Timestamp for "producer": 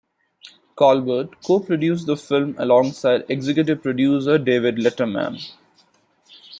3.83-4.39